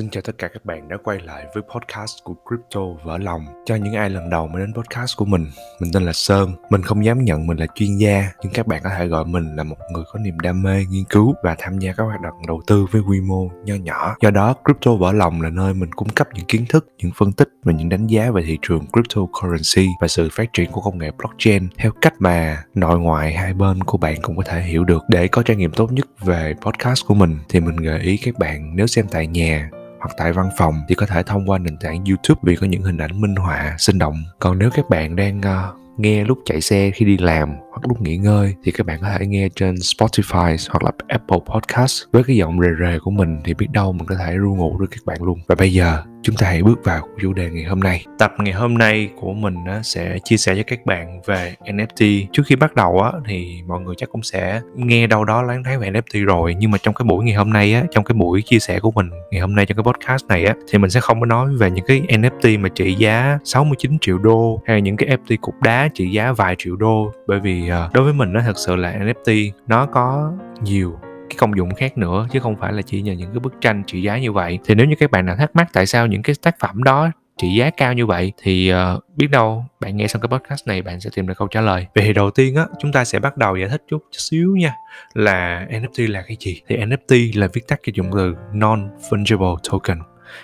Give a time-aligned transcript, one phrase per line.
[0.00, 3.46] Xin chào tất cả các bạn đã quay lại với podcast của Crypto Vỡ Lòng.
[3.64, 5.46] Cho những ai lần đầu mới đến podcast của mình,
[5.80, 6.52] mình tên là Sơn.
[6.70, 9.56] Mình không dám nhận mình là chuyên gia, nhưng các bạn có thể gọi mình
[9.56, 12.34] là một người có niềm đam mê, nghiên cứu và tham gia các hoạt động
[12.46, 14.16] đầu tư với quy mô nho nhỏ.
[14.20, 17.32] Do đó, Crypto Vỡ Lòng là nơi mình cung cấp những kiến thức, những phân
[17.32, 20.98] tích và những đánh giá về thị trường cryptocurrency và sự phát triển của công
[20.98, 24.84] nghệ blockchain theo cách mà nội ngoại hai bên của bạn cũng có thể hiểu
[24.84, 25.04] được.
[25.08, 28.38] Để có trải nghiệm tốt nhất về podcast của mình thì mình gợi ý các
[28.38, 29.70] bạn nếu xem tại nhà
[30.00, 32.82] hoặc tại văn phòng thì có thể thông qua nền tảng YouTube vì có những
[32.82, 34.22] hình ảnh minh họa sinh động.
[34.38, 38.00] Còn nếu các bạn đang uh, nghe lúc chạy xe khi đi làm hoặc lúc
[38.00, 42.24] nghỉ ngơi thì các bạn có thể nghe trên Spotify hoặc là Apple Podcast với
[42.24, 44.86] cái giọng rề rề của mình thì biết đâu mình có thể ru ngủ được
[44.90, 45.40] các bạn luôn.
[45.48, 48.04] Và bây giờ chúng ta hãy bước vào chủ đề ngày hôm nay.
[48.18, 52.26] Tập ngày hôm nay của mình sẽ chia sẻ cho các bạn về NFT.
[52.32, 55.64] Trước khi bắt đầu á thì mọi người chắc cũng sẽ nghe đâu đó lắng
[55.64, 58.14] thấy về NFT rồi nhưng mà trong cái buổi ngày hôm nay á, trong cái
[58.14, 60.90] buổi chia sẻ của mình ngày hôm nay trong cái podcast này á thì mình
[60.90, 64.82] sẽ không có nói về những cái NFT mà trị giá 69 triệu đô hay
[64.82, 68.12] những cái NFT cục đá trị giá vài triệu đô bởi vì ờ, đối với
[68.12, 70.98] mình nó thật sự là NFT nó có nhiều
[71.30, 73.82] cái công dụng khác nữa chứ không phải là chỉ nhờ những cái bức tranh
[73.86, 74.58] trị giá như vậy.
[74.64, 77.10] Thì nếu như các bạn nào thắc mắc tại sao những cái tác phẩm đó
[77.42, 80.82] trị giá cao như vậy thì uh, biết đâu bạn nghe xong cái podcast này
[80.82, 81.86] bạn sẽ tìm được câu trả lời.
[81.94, 84.74] Vậy thì đầu tiên á chúng ta sẽ bắt đầu giải thích chút xíu nha
[85.14, 86.60] là NFT là cái gì?
[86.68, 89.98] Thì NFT là viết tắt cái dụng từ non fungible token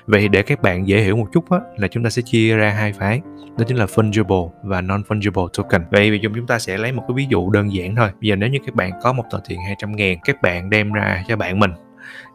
[0.06, 2.70] vậy để các bạn dễ hiểu một chút á, là chúng ta sẽ chia ra
[2.70, 3.20] hai phái.
[3.59, 5.83] Đó chính là fungible và non fungible token.
[5.91, 8.09] Vậy bây giờ chúng ta sẽ lấy một cái ví dụ đơn giản thôi.
[8.20, 10.92] Bây giờ nếu như các bạn có một tờ tiền 200 ngàn các bạn đem
[10.92, 11.70] ra cho bạn mình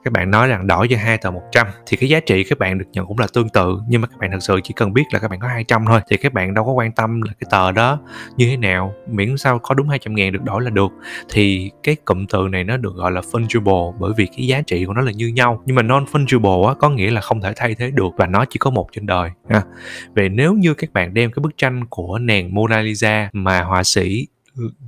[0.03, 2.77] các bạn nói rằng đổi cho hai tờ 100 thì cái giá trị các bạn
[2.77, 5.03] được nhận cũng là tương tự, nhưng mà các bạn thật sự chỉ cần biết
[5.11, 7.47] là các bạn có 200 thôi, thì các bạn đâu có quan tâm là cái
[7.52, 8.00] tờ đó
[8.38, 10.91] như thế nào, miễn sao có đúng 200 ngàn được đổi là được
[11.30, 14.86] thì cái cụm từ này nó được gọi là fungible bởi vì cái giá trị
[14.86, 17.53] của nó là như nhau, nhưng mà non fungible á, có nghĩa là không thể
[17.56, 19.62] thay thế được và nó chỉ có một trên đời, ha.
[20.16, 23.84] Vậy nếu như các bạn đem cái bức tranh của nàng Mona Lisa mà họa
[23.84, 24.28] sĩ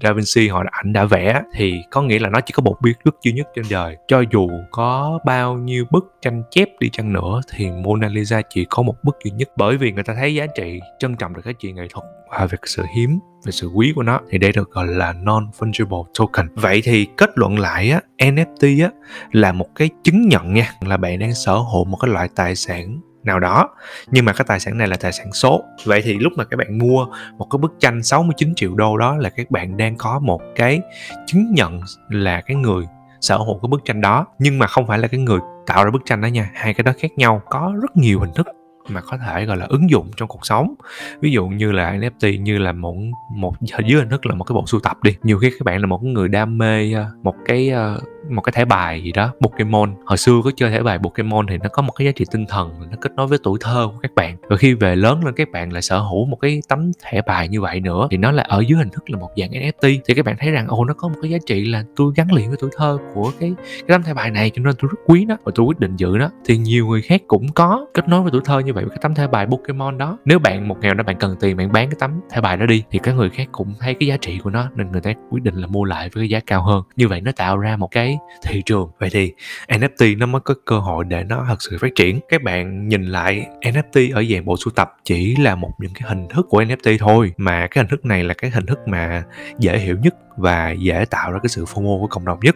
[0.01, 2.91] Da Vinci họ ảnh đã vẽ thì có nghĩa là nó chỉ có một bức
[3.05, 3.97] bức duy nhất trên đời.
[4.07, 8.65] Cho dù có bao nhiêu bức tranh chép đi chăng nữa thì Mona Lisa chỉ
[8.69, 9.49] có một bức duy nhất.
[9.57, 12.45] Bởi vì người ta thấy giá trị trân trọng được giá trị nghệ thuật và
[12.45, 16.05] về sự hiếm về sự quý của nó thì đây được gọi là non fungible
[16.19, 16.47] token.
[16.55, 18.91] Vậy thì kết luận lại á NFT á
[19.31, 22.55] là một cái chứng nhận nha, là bạn đang sở hữu một cái loại tài
[22.55, 23.69] sản nào đó.
[24.11, 25.63] Nhưng mà cái tài sản này là tài sản số.
[25.85, 27.05] Vậy thì lúc mà các bạn mua
[27.37, 30.81] một cái bức tranh 69 triệu đô đó là các bạn đang có một cái
[31.25, 32.85] chứng nhận là cái người
[33.21, 34.25] sở hữu cái bức tranh đó.
[34.39, 36.83] Nhưng mà không phải là cái người tạo ra bức tranh đó nha, hai cái
[36.83, 38.47] đó khác nhau, có rất nhiều hình thức
[38.89, 40.73] mà có thể, gọi là, ứng dụng trong cuộc sống.
[41.21, 42.95] Ví dụ như là NFT như là một
[43.35, 43.55] một,
[43.85, 45.15] dưới hình thức là một cái bộ sưu tập đi.
[45.23, 47.99] Nhiều khi các bạn là một người đam mê ờ, một cái ờ,
[48.29, 49.95] một cái thẻ bài gì đó, Pokemon.
[50.05, 52.45] Hồi xưa có chơi thẻ bài Pokemon thì nó có một cái giá trị tinh
[52.45, 54.37] thần, nó kết nối với tuổi thơ của các bạn.
[54.49, 57.47] Rồi khi về lớn lên, các bạn lại sở hữu một cái tấm thẻ bài
[57.47, 58.07] như vậy nữa.
[58.11, 60.51] Thì nó là ở dưới hình thức là một dạng NFT thì các bạn thấy
[60.51, 62.97] rằng, ồ, nó có một cái giá trị là tôi gắn liền với tuổi thơ
[63.13, 65.65] của cái cái tấm thẻ bài này, cho nên tôi rất quý nó và tôi
[65.65, 66.29] quyết định giữ nó.
[66.45, 68.99] Thì nhiều người khác cũng có kết nối với tuổi thơ như vậy với cái
[69.01, 70.17] tấm thẻ bài Pokemon đó.
[70.25, 72.65] Nếu bạn một ngày đó bạn cần tiền, bạn bán cái tấm thẻ bài đó
[72.65, 75.13] đi, thì các người khác cũng thấy cái giá trị của nó, nên người ta
[75.29, 76.83] quyết định là mua lại với cái giá cao hơn.
[76.95, 78.89] Như vậy nó tạo ra một cái thị trường.
[78.99, 79.33] Vậy thì
[79.67, 82.19] NFT nó mới có cơ hội để nó thật sự phát triển.
[82.29, 86.09] Các bạn nhìn lại NFT ở dạng bộ sưu tập chỉ là một những cái
[86.09, 89.23] hình thức của NFT thôi, mà cái hình thức này là cái hình thức mà
[89.59, 92.55] dễ hiểu nhất và dễ tạo ra cái sự phô mô của cộng đồng nhất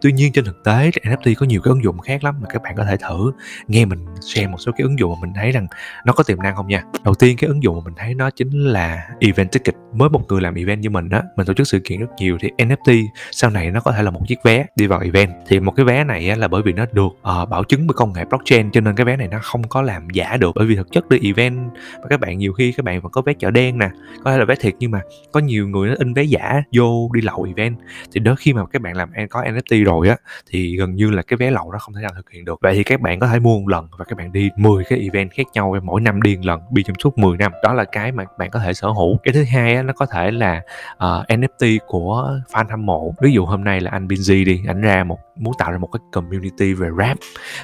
[0.00, 2.62] tuy nhiên trên thực tế NFT có nhiều cái ứng dụng khác lắm mà các
[2.62, 3.32] bạn có thể thử.
[3.68, 5.66] Nghe mình share một số cái ứng dụng mà mình thấy rằng
[6.04, 6.82] nó có tiềm năng không nha.
[7.04, 9.74] Đầu tiên cái ứng dụng mà mình thấy nó chính là event ticket.
[9.94, 12.38] Mới một người làm event như mình á mình tổ chức sự kiện rất nhiều
[12.40, 15.30] thì NFT sau này nó có thể là một chiếc vé đi vào event.
[15.48, 17.94] Thì một cái vé này á, là bởi vì nó được uh, bảo chứng bởi
[17.94, 20.52] công nghệ blockchain cho nên cái vé này nó không có làm giả được.
[20.54, 21.70] Bởi vì thực chất đi event
[22.02, 23.90] và các bạn nhiều khi các bạn vẫn có vé chợ đen nè
[24.24, 25.00] có thể là vé thiệt nhưng mà
[25.32, 27.76] có nhiều người nó in vé giả vô đi lậu event.
[28.12, 30.16] Thì đó khi mà các bạn làm có NFT rồi á
[30.50, 32.58] thì gần như là cái vé lậu nó không thể nào thực hiện được.
[32.62, 34.98] Vậy thì các bạn có thể mua một lần và các bạn đi 10 cái
[34.98, 37.52] event khác nhau mỗi năm đi một lần đi trong suốt 10 năm.
[37.62, 39.18] Đó là cái mà bạn có thể sở hữu.
[39.22, 40.62] Cái thứ hai á, nó có thể là
[40.96, 43.14] ờ, uh, NFT của fan hâm mộ.
[43.22, 45.88] Ví dụ hôm nay là anh Binz đi ảnh ra một muốn tạo ra một
[45.92, 47.18] cái community về rap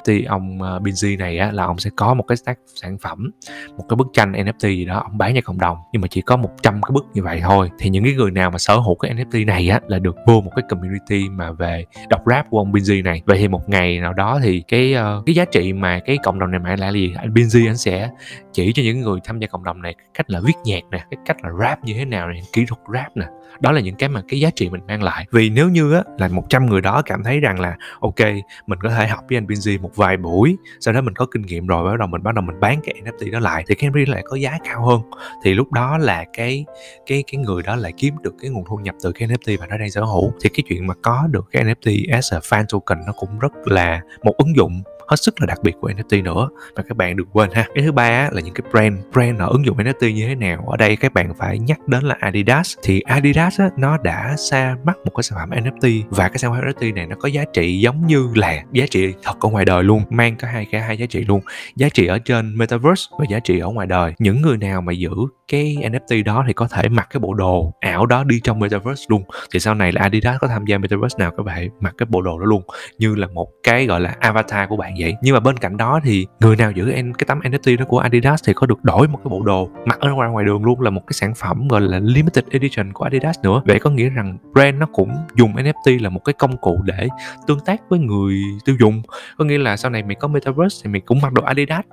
[0.04, 3.30] thì ông uh, Binz này á là ông sẽ có một cái tác sản phẩm
[3.76, 5.78] một cái bức tranh NFT gì đó ông bán cho cộng đồng.
[5.92, 7.70] Nhưng mà chỉ có 100 cái bức như vậy thôi.
[7.78, 10.40] Thì những cái người nào mà sở hữu cái NFT này á là được vô
[10.40, 13.22] một cái community mà về đọc rap của ông Binz này.
[13.26, 16.38] Vậy thì một ngày nào đó thì cái uh, cái giá trị mà cái cộng
[16.38, 17.14] đồng này mang lại là gì?
[17.16, 18.10] Anh Binz anh sẽ
[18.56, 21.18] chỉ cho những người tham gia cộng đồng này cách là viết nhạc nè, cái
[21.26, 23.26] cách là rap như thế nào này, kỹ thuật rap nè.
[23.60, 25.26] Đó là những cái mà cái giá trị mình mang lại.
[25.30, 28.20] Vì nếu như á, là 100 người đó cảm thấy rằng là, ok,
[28.66, 31.42] mình có thể học với anh Binz một vài buổi, sau đó mình có kinh
[31.42, 33.90] nghiệm rồi, bắt đầu mình, bắt đầu mình bán cái NFT đó lại, thì cái
[33.90, 35.00] NFT lại có giá cao hơn.
[35.44, 36.64] Thì lúc đó là cái
[37.06, 39.66] cái cái người đó lại kiếm được cái nguồn thu nhập từ cái NFT mà
[39.66, 40.32] nó đang sở hữu.
[40.42, 43.52] Thì cái chuyện mà có được cái NFT as a fan token nó cũng rất
[43.64, 46.48] là một ứng dụng hết sức là đặc biệt của NFT nữa.
[46.76, 47.66] Và các bạn đừng quên ha.
[47.74, 50.64] Cái thứ ba là những cái brand brand nó ứng dụng NFT như thế nào
[50.70, 52.74] ở đây các bạn phải nhắc đến là Adidas.
[52.82, 56.52] Thì Adidas á, nó đã xa mắt một cái sản phẩm NFT và cái sản
[56.52, 59.64] phẩm NFT này nó có giá trị giống như là giá trị thật ở ngoài
[59.64, 61.40] đời luôn mang cả hai cả hai giá trị luôn.
[61.76, 64.12] Giá trị ở trên metaverse và giá trị ở ngoài đời.
[64.18, 65.10] Những người nào mà giữ
[65.48, 69.04] cái NFT đó thì có thể mặc cái bộ đồ ảo đó đi trong metaverse
[69.08, 69.22] luôn.
[69.52, 72.22] Thì sau này là Adidas có tham gia metaverse nào các bạn mặc cái bộ
[72.22, 72.62] đồ đó luôn.
[72.98, 75.14] Như là một cái gọi là avatar của bạn vậy.
[75.22, 78.44] Nhưng mà bên cạnh đó thì người nào giữ cái tấm NFT đó của Adidas
[78.46, 80.90] thì có được đổi một cái bộ đồ mặc ở ngoài ngoài đường luôn là
[80.90, 83.62] một cái sản phẩm gọi là limited edition của Adidas nữa.
[83.64, 87.08] Vậy có nghĩa rằng brand nó cũng dùng NFT là một cái công cụ để
[87.46, 89.02] tương tác với người tiêu dùng.
[89.38, 91.84] Có nghĩa là sau này mày có metaverse thì mày cũng mặc đồ Adidas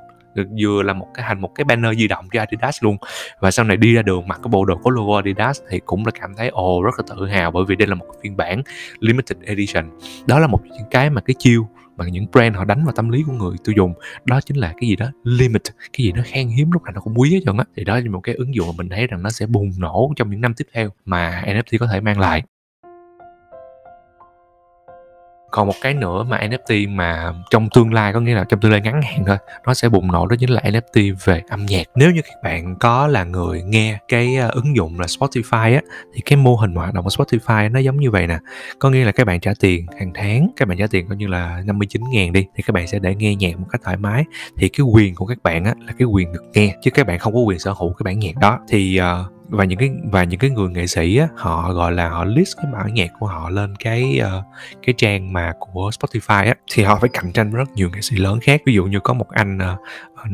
[0.62, 2.98] vừa là một cái, thành một cái banner di động cho Adidas luôn.
[3.40, 6.06] Và sau này đi ra đường mặc cái bộ đồ có logo Adidas thì cũng
[6.06, 8.62] là cảm thấy, ồ, rất là tự hào bởi vì đây là một phiên bản
[9.00, 9.90] limited edition.
[10.26, 11.68] Đó là một những cái mà cái chiêu
[11.98, 13.94] mà những brand họ đánh vào tâm lý của người tiêu dùng.
[14.25, 17.01] Đó chính là cái gì đó limit, cái gì nó khan hiếm lúc nào nó
[17.01, 17.66] cũng quý hết trơn á.
[17.75, 20.13] Thì đó là một cái ứng dụng mà mình thấy rằng nó sẽ bùng nổ
[20.16, 22.44] trong những năm tiếp theo mà NFT có thể mang lại
[25.54, 28.72] còn một cái nữa mà NFT mà trong tương lai có nghĩa là trong tương
[28.72, 31.88] lai ngắn hạn thôi nó sẽ bùng nổ đó chính là NFT về âm nhạc.
[31.96, 35.82] Nếu như các bạn có là người nghe cái ờ, ứng dụng là Spotify á
[36.14, 38.38] thì cái mô hình hoạt động của Spotify nó giống như vậy nè.
[38.80, 41.28] Có nghĩa là các bạn trả tiền hàng tháng các bạn trả tiền coi như
[41.28, 44.24] là 59 ngàn đi thì các bạn sẽ để nghe nhạc một cách thoải mái.
[44.58, 47.20] Thì cái quyền của các bạn á là cái quyền được nghe chứ các bạn
[47.20, 48.60] không có quyền sở hữu cái bản nhạc đó.
[48.70, 52.10] Thì uh, và những cái và những cái người nghệ sĩ á, họ gọi là
[52.10, 54.44] họ list cái bản nhạc của họ lên cái uh,
[54.86, 58.01] cái trang mà của Spotify á thì họ phải cạnh tranh với rất nhiều nghệ
[58.01, 58.62] sĩ lớn khác.
[58.66, 59.80] Ví dụ như có một anh uh,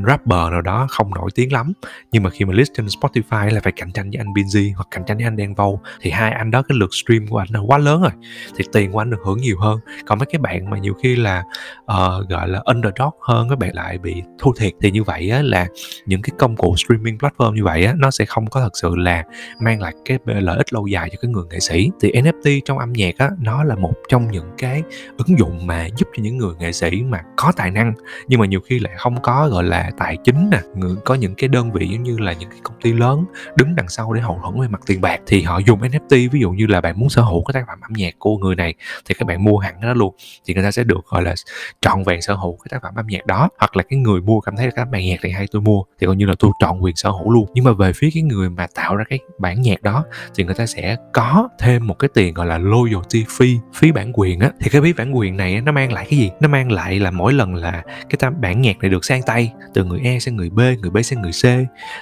[0.07, 1.73] rapper nào đó không nổi tiếng lắm.
[2.11, 4.87] Nhưng mà khi mà list trên Spotify là phải cạnh tranh với anh Binz hoặc
[4.91, 7.47] cạnh tranh với anh Đen Vâu thì hai anh đó cái lượt stream của anh
[7.51, 8.11] là quá lớn rồi.
[8.57, 9.79] Thì tiền của anh được hưởng nhiều hơn.
[10.05, 11.43] Còn mấy cái bạn mà nhiều khi là
[11.79, 14.73] uh, gọi là underdog hơn các bạn lại bị thu thiệt.
[14.81, 15.67] Thì như vậy á, là
[16.05, 18.95] những cái công cụ streaming platform như vậy á, nó sẽ không có thật sự
[18.95, 19.23] là
[19.61, 21.89] mang lại cái lợi ích lâu dài cho cái người nghệ sĩ.
[22.01, 24.83] Thì NFT trong âm nhạc á, nó là một trong những cái
[25.17, 27.93] ứng dụng mà giúp cho những người nghệ sĩ mà có tài năng
[28.27, 30.59] nhưng mà nhiều khi lại không có gọi là tài chính nè
[31.05, 33.89] có những cái đơn vị giống như là những cái công ty lớn đứng đằng
[33.89, 36.67] sau để hậu thuẫn về mặt tiền bạc thì họ dùng NFT ví dụ như
[36.67, 38.73] là bạn muốn sở hữu cái tác phẩm âm nhạc của người này
[39.05, 40.15] thì các bạn mua hẳn cái đó luôn,
[40.45, 41.35] thì người ta sẽ được, gọi là,
[41.81, 43.49] trọn vẹn sở hữu cái tác phẩm âm nhạc đó.
[43.59, 46.07] Hoặc là cái người mua cảm thấy cái bài nhạc này hay, tôi mua thì
[46.07, 47.45] coi như là tôi trọn quyền sở hữu luôn.
[47.53, 50.05] Nhưng mà về phía cái người mà tạo ra cái bản nhạc đó
[50.35, 54.11] thì người ta sẽ có thêm một cái tiền, gọi là, loyalty fee, phí bản
[54.13, 54.51] quyền á.
[54.59, 56.31] Thì cái phí bản quyền này nó mang lại cái gì?
[56.39, 59.83] Nó mang lại là mỗi lần là cái bản nhạc này được sang tay từ
[59.83, 61.43] người E sang người B, người B sang người C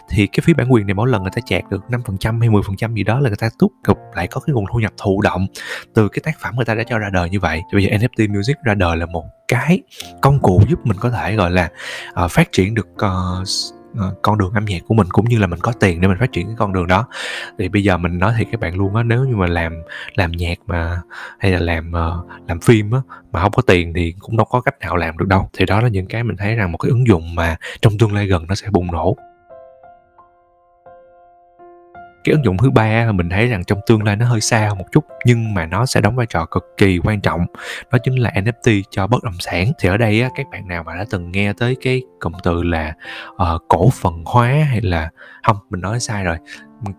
[0.10, 2.94] thì cái phí bản quyền này mỗi lần người ta chạc được 5% hay 10%
[2.94, 5.48] gì đó là người ta túc cục lại có cái nguồn thu nhập thụ động
[5.94, 7.62] từ cái tác phẩm người ta đã cho ra đời như vậy.
[7.74, 9.81] Bây giờ NFT Music ra đời là một cái
[10.22, 11.69] công cụ giúp mình có thể gọi là
[12.25, 13.08] uh, phát triển được uh,
[13.42, 16.07] uh, Ờ, con đường âm nhạc của mình cũng như là mình có tiền để
[16.07, 17.07] mình phát triển cái con đường đó.
[17.59, 19.73] Thì bây giờ mình nói thì các bạn luôn á, nếu như mà làm
[20.16, 21.01] làm nhạc mà,
[21.39, 22.99] hay là làm ờ, làm phim á
[23.31, 25.49] mà không có tiền thì cũng đâu có cách nào làm được đâu.
[25.57, 28.13] Thì đó là những cái mình thấy rằng một cái ứng dụng mà trong tương
[28.13, 29.18] lai gần nó sẽ bùng nổ
[32.28, 34.86] cái ứng dụng thứ ba mình thấy rằng trong tương lai nó hơi xa một
[34.92, 37.46] chút nhưng mà nó sẽ đóng vai trò cực kỳ quan trọng.
[37.92, 39.72] Đó chính là NFT cho bất động sản.
[39.80, 42.64] Thì ở đây á, các bạn nào mà đã từng nghe tới cái cụm từ
[42.64, 42.94] là
[43.30, 45.10] uh, cổ phần hóa hay là
[45.44, 46.38] không mình nói sai rồi.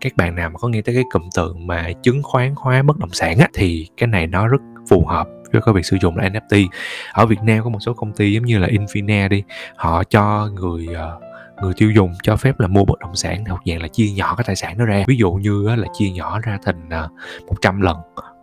[0.01, 2.97] Các bạn nào mà có nghe tới cái cụm từ mà chứng khoán hóa bất
[2.97, 6.17] động sản á thì cái này nó rất phù hợp với cái việc sử dụng
[6.17, 6.67] là NFT
[7.13, 9.43] ở Việt Nam có một số công ty giống như là Infina đi
[9.75, 11.28] họ cho người uh,
[11.61, 14.35] người tiêu dùng cho phép là mua bất động sản thuộc dạng là chia nhỏ
[14.37, 15.03] cái tài sản đó ra.
[15.07, 17.07] Ví dụ như là chia nhỏ ra thành à,
[17.47, 17.97] 100 lần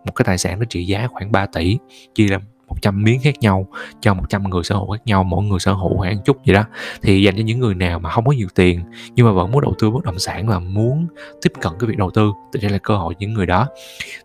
[0.06, 1.78] một cái tài sản nó trị giá khoảng 3 tỷ
[2.14, 3.68] chia ra 100 miếng khác nhau
[4.00, 6.64] cho 100 người sở hữu khác nhau mỗi người sở hữu khoảng chút gì đó.
[7.02, 8.80] Thì dành cho những người nào mà không có nhiều tiền
[9.14, 11.06] nhưng mà vẫn muốn đầu tư bất động sản và muốn
[11.42, 13.66] tiếp cận cái việc đầu tư thì đây là cơ hội những người đó.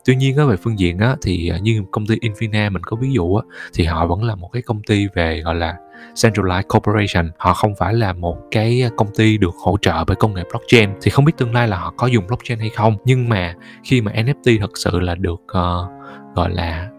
[0.05, 2.97] Tuy nhiên á, về phương diện á, thì à, như công ty Infina mình có
[3.01, 3.43] ví dụ á,
[3.73, 5.75] thì họ vẫn là một cái công ty về gọi là
[6.15, 10.33] Centralized Corporation họ không phải là một cái công ty được hỗ trợ bởi công
[10.33, 10.89] nghệ blockchain.
[11.01, 14.01] Thì không biết tương lai là họ có dùng blockchain hay không nhưng mà khi
[14.01, 16.89] mà NFT thật sự là được uh, gọi là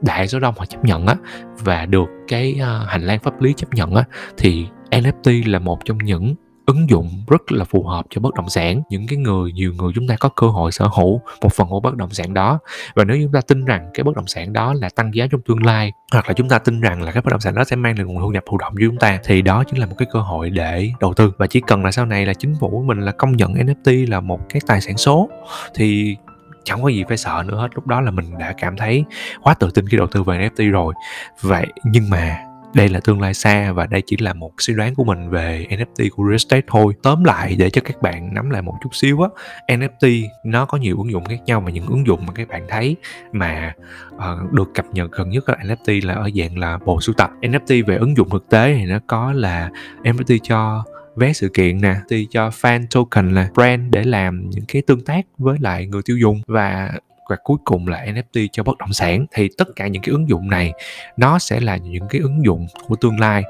[0.00, 1.14] đại số đông họ chấp nhận á
[1.58, 4.04] và được cái uh, hành lang pháp lý chấp nhận á
[4.38, 6.34] thì NFT là một trong những
[6.68, 8.82] ứng dụng rất là phù hợp cho bất động sản.
[8.90, 11.80] Những cái người, nhiều người chúng ta có cơ hội sở hữu một phần của
[11.80, 12.58] bất động sản đó.
[12.94, 15.40] Và nếu chúng ta tin rằng cái bất động sản đó là tăng giá trong
[15.40, 17.76] tương lai, hoặc là chúng ta tin rằng là cái bất động sản đó sẽ
[17.76, 19.94] mang lại nguồn thu nhập thụ động cho chúng ta, thì đó chính là một
[19.98, 21.32] cái cơ hội để đầu tư.
[21.38, 24.10] Và chỉ cần là sau này là chính phủ của mình là công nhận NFT
[24.10, 25.28] là một cái tài sản số,
[25.74, 26.16] thì
[26.64, 27.68] chẳng có gì phải sợ nữa hết.
[27.74, 29.04] Lúc đó là mình đã cảm thấy
[29.42, 30.94] quá tự tin khi đầu tư về NFT rồi.
[31.40, 32.38] Vậy nhưng mà
[32.74, 35.66] đây là tương lai xa và đây chỉ là một suy đoán của mình về
[35.70, 36.94] NFT của real estate thôi.
[37.02, 39.28] Tóm lại để cho các bạn nắm lại một chút xíu á
[39.66, 42.66] NFT nó có nhiều ứng dụng khác nhau mà những ứng dụng mà các bạn
[42.68, 42.96] thấy
[43.32, 43.74] mà
[44.14, 47.30] uh, được cập nhật gần nhất là NFT là ở dạng là bộ sưu tập.
[47.40, 49.70] NFT về ứng dụng thực tế thì nó có là
[50.02, 50.84] NFT cho
[51.16, 55.04] vé sự kiện nè NFT cho fan token là brand để làm những cái tương
[55.04, 56.42] tác với lại người tiêu dùng.
[56.46, 56.92] Và
[57.28, 59.26] và cuối cùng là NFT cho bất động sản.
[59.32, 60.72] Thì tất cả những cái ứng dụng này,
[61.16, 63.42] nó sẽ là những cái ứng dụng của tương lai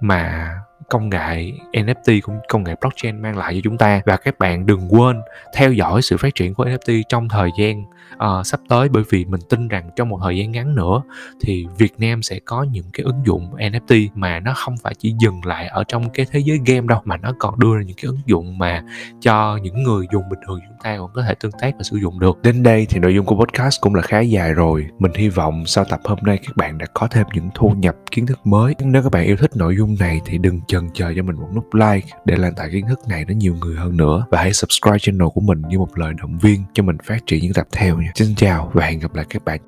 [0.00, 0.50] mà
[0.92, 4.66] công nghệ NFT cũng công nghệ blockchain mang lại cho chúng ta và các bạn
[4.66, 5.20] đừng quên
[5.54, 7.84] theo dõi sự phát triển của NFT trong thời gian
[8.14, 11.02] uh, sắp tới bởi vì mình tin rằng trong một thời gian ngắn nữa
[11.40, 15.14] thì Việt Nam sẽ có những cái ứng dụng NFT mà nó không phải chỉ
[15.20, 17.96] dừng lại ở trong cái thế giới game đâu mà nó còn đưa ra những
[17.96, 18.84] cái ứng dụng mà
[19.20, 21.96] cho những người dùng bình thường chúng ta cũng có thể tương tác và sử
[21.96, 22.42] dụng được.
[22.42, 24.86] Đến đây thì nội dung của podcast cũng là khá dài rồi.
[24.98, 27.96] Mình hy vọng sau tập hôm nay các bạn đã có thêm những thu nhập
[28.10, 28.74] kiến thức mới.
[28.80, 31.48] Nếu các bạn yêu thích nội dung này thì đừng chần chờ cho mình một
[31.54, 34.52] nút like để lan tỏa kiến thức này đến nhiều người hơn nữa và hãy
[34.52, 37.66] subscribe channel của mình như một lời động viên cho mình phát triển những tập
[37.72, 38.12] theo nha.
[38.14, 39.60] Xin chào và hẹn gặp lại các bạn